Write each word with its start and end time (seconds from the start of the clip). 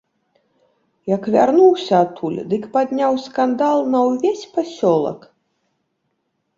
Як 1.15 1.23
вярнуўся 1.35 1.93
адтуль, 2.07 2.41
дык 2.55 2.63
падняў 2.79 3.13
скандал 3.27 3.77
на 3.93 3.99
ўвесь 4.09 4.45
пасёлак. 4.57 5.33